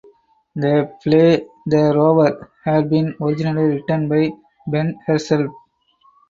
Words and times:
The 0.55 0.97
play 1.03 1.45
"The 1.67 1.93
Rover" 1.95 2.51
had 2.65 2.89
been 2.89 3.15
originally 3.21 3.67
written 3.75 4.09
by 4.09 4.31
Behn 4.67 4.95
herself. 5.05 5.53